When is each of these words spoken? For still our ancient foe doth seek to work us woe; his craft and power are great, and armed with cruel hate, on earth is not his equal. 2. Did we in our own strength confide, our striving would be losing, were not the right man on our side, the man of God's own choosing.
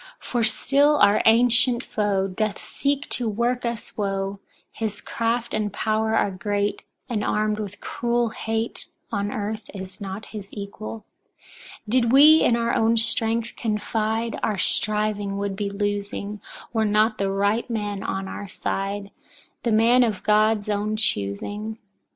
For 0.17 0.43
still 0.43 0.97
our 0.97 1.21
ancient 1.27 1.83
foe 1.83 2.27
doth 2.27 2.57
seek 2.57 3.07
to 3.09 3.29
work 3.29 3.65
us 3.67 3.95
woe; 3.95 4.39
his 4.71 4.99
craft 4.99 5.53
and 5.53 5.71
power 5.71 6.15
are 6.15 6.31
great, 6.31 6.81
and 7.07 7.23
armed 7.23 7.59
with 7.59 7.81
cruel 7.81 8.29
hate, 8.29 8.87
on 9.11 9.31
earth 9.31 9.69
is 9.75 10.01
not 10.01 10.25
his 10.33 10.49
equal. 10.55 11.05
2. 11.87 11.89
Did 12.01 12.11
we 12.11 12.41
in 12.41 12.55
our 12.55 12.73
own 12.73 12.97
strength 12.97 13.53
confide, 13.55 14.39
our 14.41 14.57
striving 14.57 15.37
would 15.37 15.55
be 15.55 15.69
losing, 15.69 16.41
were 16.73 16.83
not 16.83 17.19
the 17.19 17.29
right 17.29 17.69
man 17.69 18.01
on 18.01 18.27
our 18.27 18.47
side, 18.47 19.11
the 19.61 19.71
man 19.71 20.01
of 20.03 20.23
God's 20.23 20.67
own 20.67 20.95
choosing. 20.95 21.77